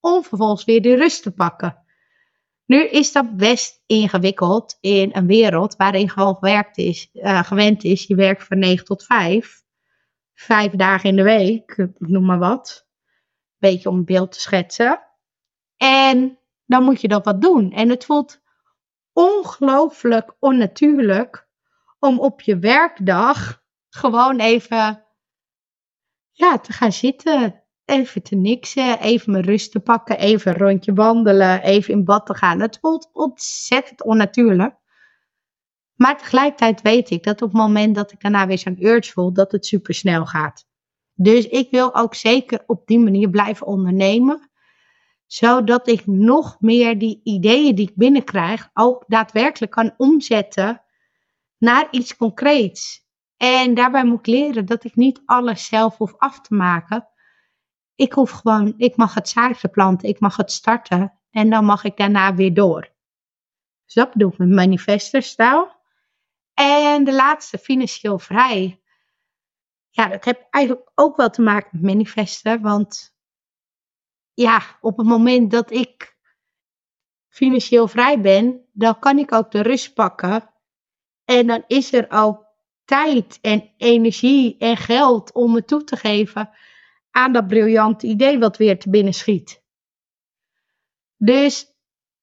Om 0.00 0.24
vervolgens 0.24 0.64
weer 0.64 0.82
de 0.82 0.94
rust 0.94 1.22
te 1.22 1.30
pakken. 1.30 1.80
Nu 2.66 2.88
is 2.88 3.12
dat 3.12 3.36
best 3.36 3.82
ingewikkeld 3.86 4.76
in 4.80 5.10
een 5.12 5.26
wereld 5.26 5.76
waarin 5.76 6.08
gewoon 6.08 6.38
is, 6.74 7.08
uh, 7.12 7.42
gewend 7.44 7.84
is. 7.84 8.06
Je 8.06 8.14
werkt 8.14 8.44
van 8.44 8.58
9 8.58 8.84
tot 8.84 9.04
5 9.04 9.61
vijf 10.34 10.72
dagen 10.72 11.08
in 11.08 11.16
de 11.16 11.22
week, 11.22 11.88
noem 11.98 12.24
maar 12.24 12.38
wat. 12.38 12.88
Beetje 13.58 13.88
om 13.88 13.96
een 13.96 14.04
beeld 14.04 14.32
te 14.32 14.40
schetsen. 14.40 15.02
En 15.76 16.38
dan 16.66 16.82
moet 16.82 17.00
je 17.00 17.08
dat 17.08 17.24
wat 17.24 17.40
doen. 17.40 17.72
En 17.72 17.88
het 17.88 18.04
voelt 18.04 18.42
ongelooflijk 19.12 20.36
onnatuurlijk 20.38 21.48
om 21.98 22.20
op 22.20 22.40
je 22.40 22.58
werkdag 22.58 23.62
gewoon 23.88 24.38
even 24.38 25.06
ja, 26.30 26.58
te 26.58 26.72
gaan 26.72 26.92
zitten. 26.92 27.60
Even 27.84 28.22
te 28.22 28.34
niksen, 28.34 29.00
even 29.00 29.32
mijn 29.32 29.44
rust 29.44 29.72
te 29.72 29.80
pakken, 29.80 30.18
even 30.18 30.52
een 30.52 30.58
rondje 30.58 30.92
wandelen, 30.92 31.62
even 31.62 31.94
in 31.94 32.04
bad 32.04 32.26
te 32.26 32.34
gaan. 32.34 32.60
Het 32.60 32.78
voelt 32.80 33.10
ontzettend 33.12 34.02
onnatuurlijk. 34.02 34.76
Maar 35.94 36.18
tegelijkertijd 36.18 36.82
weet 36.82 37.10
ik 37.10 37.22
dat 37.22 37.42
op 37.42 37.48
het 37.48 37.60
moment 37.60 37.94
dat 37.94 38.12
ik 38.12 38.20
daarna 38.20 38.46
weer 38.46 38.58
zo'n 38.58 38.84
urge 38.84 39.12
voel, 39.12 39.32
dat 39.32 39.52
het 39.52 39.66
super 39.66 39.94
snel 39.94 40.26
gaat. 40.26 40.66
Dus 41.14 41.46
ik 41.48 41.70
wil 41.70 41.94
ook 41.94 42.14
zeker 42.14 42.62
op 42.66 42.86
die 42.86 42.98
manier 42.98 43.30
blijven 43.30 43.66
ondernemen. 43.66 44.50
Zodat 45.26 45.88
ik 45.88 46.06
nog 46.06 46.56
meer 46.60 46.98
die 46.98 47.20
ideeën 47.24 47.74
die 47.74 47.88
ik 47.88 47.96
binnenkrijg 47.96 48.70
ook 48.72 49.04
daadwerkelijk 49.06 49.72
kan 49.72 49.94
omzetten 49.96 50.82
naar 51.58 51.88
iets 51.90 52.16
concreets. 52.16 53.06
En 53.36 53.74
daarbij 53.74 54.04
moet 54.04 54.18
ik 54.18 54.26
leren 54.26 54.66
dat 54.66 54.84
ik 54.84 54.96
niet 54.96 55.22
alles 55.24 55.66
zelf 55.66 55.96
hoef 55.96 56.14
af 56.18 56.40
te 56.40 56.54
maken. 56.54 57.08
Ik 57.94 58.12
hoef 58.12 58.30
gewoon, 58.30 58.74
ik 58.76 58.96
mag 58.96 59.14
het 59.14 59.28
zaadje 59.28 59.68
planten, 59.68 60.08
ik 60.08 60.20
mag 60.20 60.36
het 60.36 60.52
starten 60.52 61.12
en 61.30 61.50
dan 61.50 61.64
mag 61.64 61.84
ik 61.84 61.96
daarna 61.96 62.34
weer 62.34 62.54
door. 62.54 62.92
Dus 63.84 63.94
dat 63.94 64.12
bedoel 64.12 64.30
ik 64.32 64.38
met 64.38 64.48
manifesterstijl. 64.48 65.81
En 66.54 67.04
de 67.04 67.12
laatste, 67.12 67.58
financieel 67.58 68.18
vrij. 68.18 68.82
Ja, 69.90 70.08
dat 70.08 70.24
heeft 70.24 70.46
eigenlijk 70.50 70.90
ook 70.94 71.16
wel 71.16 71.30
te 71.30 71.42
maken 71.42 71.70
met 71.72 71.82
manifesten. 71.82 72.60
Want 72.60 73.16
ja, 74.34 74.78
op 74.80 74.96
het 74.96 75.06
moment 75.06 75.50
dat 75.50 75.70
ik 75.70 76.16
financieel 77.28 77.88
vrij 77.88 78.20
ben, 78.20 78.68
dan 78.72 78.98
kan 78.98 79.18
ik 79.18 79.32
ook 79.32 79.50
de 79.50 79.62
rust 79.62 79.94
pakken. 79.94 80.50
En 81.24 81.46
dan 81.46 81.64
is 81.66 81.92
er 81.92 82.06
ook 82.10 82.46
tijd 82.84 83.38
en 83.40 83.70
energie 83.76 84.58
en 84.58 84.76
geld 84.76 85.32
om 85.32 85.52
me 85.52 85.64
toe 85.64 85.84
te 85.84 85.96
geven 85.96 86.50
aan 87.10 87.32
dat 87.32 87.48
briljante 87.48 88.06
idee 88.06 88.38
wat 88.38 88.56
weer 88.56 88.78
te 88.78 88.90
binnen 88.90 89.14
schiet. 89.14 89.62
Dus 91.16 91.71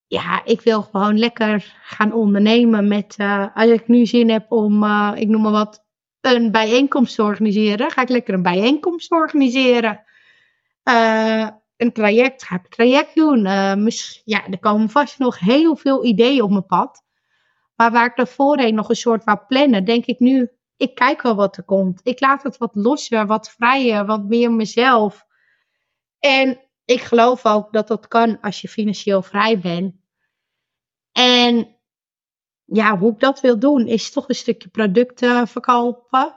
ja, 0.10 0.46
ik 0.46 0.62
wil 0.62 0.82
gewoon 0.82 1.20
lekker 1.20 1.76
gaan 1.82 2.14
ondernemen 2.14 2.88
met, 2.88 3.16
uh, 3.18 3.46
als 3.54 3.70
ik 3.70 3.88
nu 3.88 4.06
zin 4.06 4.30
heb 4.30 4.52
om, 4.52 4.84
uh, 4.84 5.12
ik 5.16 5.28
noem 5.28 5.42
maar 5.42 5.52
wat, 5.52 5.88
een 6.22 6.52
bijeenkomst 6.52 7.16
te 7.16 7.24
organiseren, 7.24 7.92
ga 7.92 8.02
ik 8.02 8.10
lekker 8.10 8.34
een 8.34 8.42
bijeenkomst 8.42 9.12
organiseren. 9.12 10.04
Uh, 10.84 11.48
een 11.78 11.94
traject, 11.94 12.44
ga 12.44 12.56
ik 12.56 12.64
een 12.64 12.70
traject 12.70 13.16
doen. 13.16 13.44
ja, 14.24 14.48
er 14.48 14.60
komen 14.60 14.90
vast 14.90 15.20
nog 15.20 15.40
heel 15.40 15.76
veel 15.76 16.06
ideeën 16.06 16.42
op 16.42 16.50
mijn 16.50 16.66
pad. 16.66 17.04
Maar 17.76 17.92
waar 17.92 18.06
ik 18.06 18.16
daarvoor 18.16 18.74
nog 18.74 18.90
een 18.90 18.96
soort 18.96 19.24
wou 19.24 19.40
plannen, 19.48 19.86
denk 19.86 20.06
ik 20.06 20.20
nu, 20.20 20.50
ik 20.78 20.96
kijk 20.96 21.22
wel 21.22 21.36
wat 21.36 21.58
er 21.58 21.64
komt. 21.64 22.00
Ik 22.04 22.20
laat 22.20 22.44
het 22.44 22.58
wat 22.58 22.76
losser, 22.76 23.26
wat 23.26 23.50
vrijer, 23.50 24.06
wat 24.06 24.24
meer 24.24 24.52
mezelf. 24.52 25.26
En 26.20 26.60
ik 26.86 27.02
geloof 27.02 27.46
ook 27.46 27.74
dat 27.74 27.88
dat 27.88 28.08
kan 28.08 28.40
als 28.42 28.62
je 28.62 28.68
financieel 28.68 29.22
vrij 29.22 29.60
bent. 29.60 29.99
En 31.12 31.78
ja, 32.66 32.98
hoe 32.98 33.12
ik 33.12 33.20
dat 33.20 33.42
wil 33.42 33.60
doen, 33.60 33.88
is 33.88 34.12
toch 34.12 34.30
een 34.30 34.36
stukje 34.36 34.70
producten 34.70 35.48
verkopen. 35.48 36.36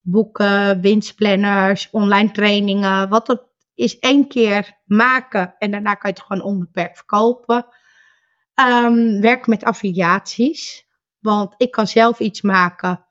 Boeken, 0.00 0.80
winstplanners, 0.80 1.90
online 1.90 2.30
trainingen. 2.30 3.08
Wat 3.08 3.26
het 3.26 3.42
is 3.74 3.98
één 3.98 4.28
keer 4.28 4.80
maken 4.84 5.54
en 5.58 5.70
daarna 5.70 5.94
kan 5.94 6.10
je 6.10 6.16
het 6.16 6.26
gewoon 6.26 6.42
onbeperkt 6.42 6.96
verkopen. 6.96 7.66
Um, 8.54 9.20
werk 9.20 9.46
met 9.46 9.64
affiliaties. 9.64 10.86
Want 11.18 11.54
ik 11.56 11.70
kan 11.70 11.86
zelf 11.86 12.18
iets 12.18 12.42
maken. 12.42 13.06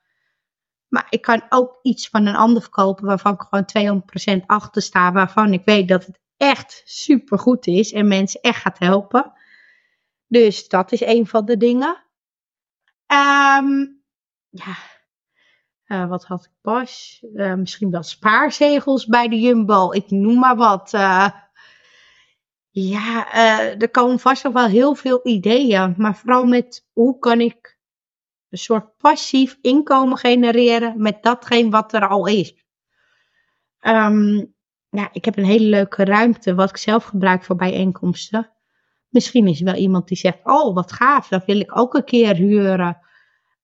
Maar 0.88 1.08
ik 1.10 1.22
kan 1.22 1.46
ook 1.50 1.80
iets 1.82 2.10
van 2.10 2.26
een 2.26 2.36
ander 2.36 2.62
verkopen 2.62 3.06
waarvan 3.06 3.34
ik 3.34 3.42
gewoon 3.50 4.02
200% 4.42 4.46
achter 4.46 4.82
sta. 4.82 5.12
Waarvan 5.12 5.54
ik 5.54 5.62
weet 5.66 5.88
dat 5.88 6.06
het 6.06 6.20
echt 6.38 6.82
super 6.86 7.40
goed 7.40 7.68
is 7.68 7.92
en 7.92 8.08
mensen 8.08 8.42
echt 8.42 8.62
gaat 8.62 8.80
helpen. 8.80 9.34
Dus 10.34 10.68
dat 10.68 10.92
is 10.92 11.02
een 11.02 11.28
van 11.28 11.46
de 11.46 11.58
dingen. 11.58 12.04
Um, 13.08 14.02
ja, 14.50 14.76
uh, 15.88 16.10
wat 16.10 16.26
had 16.26 16.46
ik 16.46 16.52
pas? 16.62 17.24
Uh, 17.34 17.54
misschien 17.54 17.92
wel 17.92 18.04
spaarzegels 18.04 19.06
bij 19.06 19.28
de 19.28 19.40
Jumbo. 19.40 19.92
Ik 19.92 20.10
noem 20.10 20.40
maar 20.40 20.56
wat. 20.56 20.94
Uh, 20.94 21.30
ja, 22.70 23.34
er 23.78 23.90
komen 23.90 24.20
vast 24.20 24.44
nog 24.44 24.54
wel 24.54 24.68
heel 24.68 24.96
veel 24.96 25.20
ideeën. 25.24 25.94
Maar 25.98 26.16
vooral 26.16 26.46
met 26.46 26.88
hoe 26.94 27.20
kan 27.20 27.42
ik 27.42 27.78
een 28.50 28.58
soort 28.58 28.98
passief 28.98 29.58
inkomen 29.62 30.18
genereren 30.18 31.02
met 31.02 31.24
datgene 31.24 31.70
wat 31.70 31.94
er 31.94 32.08
al 32.08 32.28
is. 32.28 32.56
Um, 33.82 34.56
ik 35.12 35.26
heb 35.26 35.38
een 35.38 35.46
hele 35.46 35.66
leuke 35.66 36.04
ruimte 36.04 36.56
wat 36.56 36.70
ik 36.70 36.78
zelf 36.78 37.04
gebruik 37.04 37.44
voor 37.44 37.56
bijeenkomsten. 37.56 38.52
Misschien 39.14 39.48
is 39.48 39.60
er 39.60 39.66
wel 39.66 39.76
iemand 39.76 40.08
die 40.08 40.18
zegt, 40.18 40.40
oh 40.44 40.76
wat 40.76 40.92
gaaf, 40.92 41.28
dat 41.28 41.46
wil 41.46 41.60
ik 41.60 41.78
ook 41.78 41.94
een 41.94 42.04
keer 42.04 42.36
huren. 42.36 42.98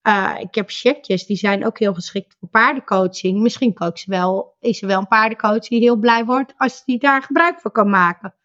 Uh, 0.03 0.35
ik 0.39 0.55
heb 0.55 0.69
checkjes, 0.69 1.25
die 1.25 1.37
zijn 1.37 1.65
ook 1.65 1.79
heel 1.79 1.93
geschikt 1.93 2.35
voor 2.39 2.49
paardencoaching. 2.49 3.39
Misschien 3.39 3.79
ook 3.79 4.05
wel, 4.05 4.55
is 4.59 4.81
er 4.81 4.87
wel 4.87 4.99
een 4.99 5.07
paardencoach 5.07 5.67
die 5.67 5.79
heel 5.79 5.95
blij 5.95 6.25
wordt 6.25 6.53
als 6.57 6.85
die 6.85 6.99
daar 6.99 7.21
gebruik 7.23 7.59
van 7.59 7.71
kan 7.71 7.89
maken. 7.89 8.35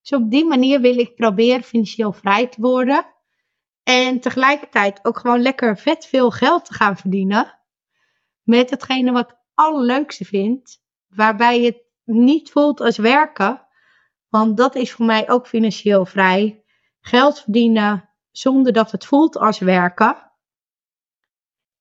Dus 0.00 0.18
op 0.18 0.30
die 0.30 0.44
manier 0.44 0.80
wil 0.80 0.98
ik 0.98 1.14
proberen 1.14 1.62
financieel 1.62 2.12
vrij 2.12 2.46
te 2.46 2.60
worden. 2.60 3.06
En 3.82 4.20
tegelijkertijd 4.20 5.04
ook 5.04 5.18
gewoon 5.18 5.42
lekker 5.42 5.78
vet 5.78 6.06
veel 6.06 6.30
geld 6.30 6.64
te 6.64 6.74
gaan 6.74 6.96
verdienen. 6.96 7.58
Met 8.42 8.70
hetgene 8.70 9.12
wat 9.12 9.30
ik 9.30 9.36
allerleukste 9.54 10.24
vind. 10.24 10.82
Waarbij 11.08 11.60
je 11.60 11.66
het 11.66 11.82
niet 12.04 12.50
voelt 12.50 12.80
als 12.80 12.96
werken. 12.96 13.66
Want 14.32 14.56
dat 14.56 14.74
is 14.74 14.92
voor 14.92 15.04
mij 15.04 15.30
ook 15.30 15.46
financieel 15.46 16.06
vrij. 16.06 16.64
Geld 17.00 17.40
verdienen 17.40 18.10
zonder 18.30 18.72
dat 18.72 18.90
het 18.90 19.06
voelt 19.06 19.36
als 19.36 19.58
werken. 19.58 20.32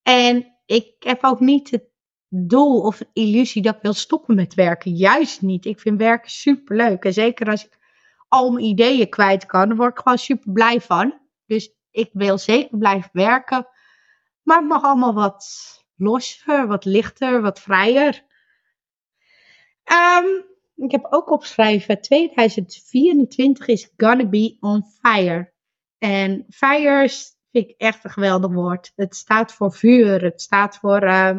En 0.02 0.60
ik 0.66 0.96
heb 1.00 1.24
ook 1.24 1.40
niet 1.40 1.72
het 1.72 1.84
doel 2.28 2.82
of 2.82 3.02
illusie 3.14 3.62
dat 3.62 3.76
ik 3.76 3.82
wil 3.82 3.94
stoppen 3.94 4.36
met 4.36 4.54
werken. 4.54 4.92
Juist 4.92 5.42
niet. 5.42 5.66
Ik 5.66 5.80
vind 5.80 5.98
werken 5.98 6.32
super 6.32 6.76
leuk. 6.76 7.04
En 7.04 7.14
zeker 7.14 7.50
als 7.50 7.66
ik 7.66 7.78
al 8.28 8.52
mijn 8.52 8.66
ideeën 8.66 9.10
kwijt 9.10 9.46
kan, 9.46 9.68
dan 9.68 9.78
word 9.78 9.92
ik 9.92 10.04
gewoon 10.04 10.18
super 10.18 10.52
blij 10.52 10.82
van. 10.82 11.20
Dus 11.46 11.76
ik 11.92 12.10
wil 12.14 12.38
zeker 12.38 12.78
blijven 12.78 13.10
werken. 13.14 13.68
Maar 14.44 14.58
het 14.58 14.68
mag 14.68 14.84
allemaal 14.84 15.14
wat 15.14 15.46
losser, 15.96 16.68
wat 16.68 16.86
lichter, 16.86 17.42
wat 17.42 17.60
vrijer. 17.60 18.26
Um, 19.86 20.50
ik 20.84 20.92
heb 20.92 21.08
ook 21.10 21.30
opgeschreven, 21.30 22.02
2024 22.02 23.68
is 23.68 23.92
gonna 23.98 24.26
be 24.26 24.58
on 24.60 24.84
fire. 24.84 25.54
En 25.98 26.46
fire 26.50 27.10
vind 27.52 27.70
ik 27.70 27.74
echt 27.78 28.04
een 28.04 28.12
geweldig 28.12 28.52
woord. 28.52 28.92
Het 28.96 29.16
staat 29.16 29.54
voor 29.54 29.74
vuur, 29.74 30.24
het 30.24 30.42
staat 30.42 30.78
voor 30.78 31.04
uh, 31.04 31.38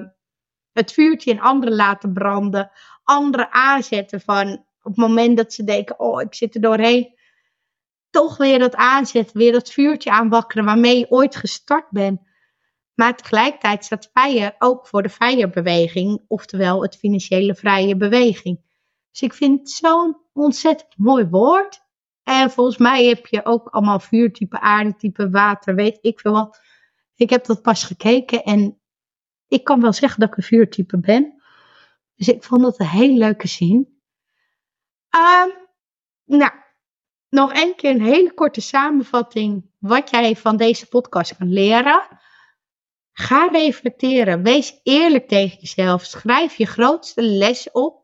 het 0.73 0.93
vuurtje 0.93 1.31
in 1.31 1.41
anderen 1.41 1.75
laten 1.75 2.13
branden. 2.13 2.71
Anderen 3.03 3.53
aanzetten 3.53 4.21
van 4.21 4.53
op 4.83 4.91
het 4.91 4.97
moment 4.97 5.37
dat 5.37 5.53
ze 5.53 5.65
denken, 5.65 6.01
oh 6.01 6.21
ik 6.21 6.35
zit 6.35 6.55
er 6.55 6.61
doorheen. 6.61 7.21
Toch 8.11 8.37
weer 8.37 8.59
dat 8.59 8.75
aanzetten, 8.75 9.39
weer 9.39 9.53
dat 9.53 9.71
vuurtje 9.71 10.11
aanwakkeren 10.11 10.65
waarmee 10.65 10.99
je 10.99 11.11
ooit 11.11 11.37
gestart 11.37 11.91
bent. 11.91 12.21
Maar 12.95 13.17
tegelijkertijd 13.17 13.85
staat 13.85 14.11
FIRE 14.13 14.55
ook 14.59 14.87
voor 14.87 15.03
de 15.03 15.09
FIRE-beweging, 15.09 16.25
oftewel 16.29 16.83
het 16.83 16.97
financiële 16.97 17.55
vrije 17.55 17.97
beweging. 17.97 18.61
Dus 19.13 19.23
ik 19.23 19.35
vind 19.35 19.59
het 19.59 19.71
zo'n 19.71 20.17
ontzettend 20.33 20.97
mooi 20.97 21.27
woord. 21.27 21.81
En 22.23 22.51
volgens 22.51 22.77
mij 22.77 23.05
heb 23.05 23.27
je 23.27 23.45
ook 23.45 23.69
allemaal 23.69 24.01
vuurtype, 24.01 24.61
aardetype, 24.61 25.31
water, 25.31 25.75
weet 25.75 25.99
ik 26.01 26.21
veel 26.21 26.33
wat. 26.33 26.61
Ik 27.15 27.31
heb 27.31 27.45
dat 27.45 27.63
pas 27.63 27.85
gekeken 27.85 28.43
en 28.43 28.81
ik 29.49 29.65
kan 29.65 29.81
wel 29.81 29.93
zeggen 29.93 30.21
dat 30.21 30.29
ik 30.29 30.37
een 30.37 30.43
vuurtype 30.43 30.99
ben. 30.99 31.43
Dus 32.17 32.29
ik 32.29 32.43
vond 32.43 32.63
dat 32.63 32.81
een 32.81 32.87
hele 32.87 33.19
leuke 33.19 33.49
zin. 33.49 34.01
Um, 35.17 35.53
nou, 36.25 36.53
nog 37.29 37.55
een 37.55 37.75
keer 37.75 37.91
een 37.91 38.03
hele 38.03 38.35
korte 38.35 38.61
samenvatting 38.61 39.71
wat 39.79 40.11
jij 40.11 40.37
van 40.37 40.57
deze 40.57 40.89
podcast 40.89 41.37
kan 41.37 41.53
leren. 41.53 42.21
Ga 43.13 43.47
reflecteren. 43.47 44.43
Wees 44.43 44.81
eerlijk 44.83 45.29
tegen 45.29 45.59
jezelf. 45.61 46.05
Schrijf 46.05 46.55
je 46.55 46.67
grootste 46.67 47.23
les 47.23 47.71
op. 47.71 48.02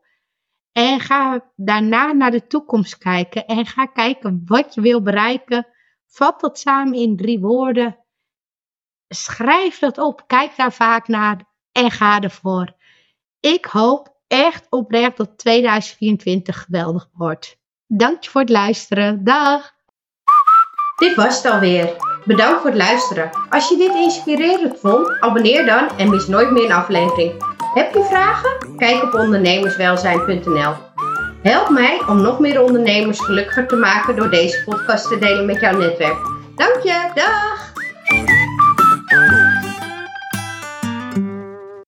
En 0.79 0.99
ga 0.99 1.51
daarna 1.55 2.11
naar 2.11 2.31
de 2.31 2.47
toekomst 2.47 2.97
kijken 2.97 3.45
en 3.45 3.65
ga 3.65 3.85
kijken 3.85 4.41
wat 4.45 4.73
je 4.73 4.81
wil 4.81 5.01
bereiken. 5.01 5.67
Vat 6.07 6.39
dat 6.39 6.59
samen 6.59 6.93
in 6.93 7.17
drie 7.17 7.39
woorden. 7.39 7.97
Schrijf 9.07 9.79
dat 9.79 9.97
op, 9.97 10.23
kijk 10.27 10.55
daar 10.55 10.73
vaak 10.73 11.07
naar 11.07 11.43
en 11.71 11.91
ga 11.91 12.19
ervoor. 12.19 12.73
Ik 13.39 13.65
hoop 13.65 14.15
echt 14.27 14.67
oprecht 14.69 15.17
dat 15.17 15.37
2024 15.37 16.63
geweldig 16.63 17.09
wordt. 17.13 17.57
Dank 17.87 18.23
je 18.23 18.29
voor 18.29 18.41
het 18.41 18.49
luisteren. 18.49 19.23
Dag! 19.23 19.71
Dit 20.95 21.15
was 21.15 21.43
het 21.43 21.53
alweer. 21.53 21.95
Bedankt 22.25 22.61
voor 22.61 22.69
het 22.69 22.79
luisteren. 22.79 23.29
Als 23.49 23.69
je 23.69 23.77
dit 23.77 23.93
inspirerend 23.95 24.79
vond, 24.79 25.19
abonneer 25.19 25.65
dan 25.65 25.97
en 25.97 26.09
mis 26.09 26.27
nooit 26.27 26.51
meer 26.51 26.65
een 26.65 26.71
aflevering. 26.71 27.58
Heb 27.73 27.93
je 27.93 28.03
vragen? 28.03 28.77
Kijk 28.77 29.03
op 29.03 29.13
ondernemerswelzijn.nl. 29.13 30.73
Help 31.41 31.69
mij 31.69 32.01
om 32.07 32.21
nog 32.21 32.39
meer 32.39 32.61
ondernemers 32.61 33.19
gelukkiger 33.19 33.67
te 33.67 33.75
maken 33.75 34.15
door 34.15 34.29
deze 34.29 34.63
podcast 34.65 35.07
te 35.07 35.17
delen 35.17 35.45
met 35.45 35.59
jouw 35.59 35.77
netwerk. 35.77 36.17
Dank 36.55 36.79
je, 36.83 37.09
dag! 37.13 38.48